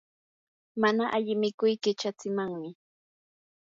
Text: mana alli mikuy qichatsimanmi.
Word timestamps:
mana 0.81 1.03
alli 1.15 1.33
mikuy 1.41 1.73
qichatsimanmi. 1.83 2.69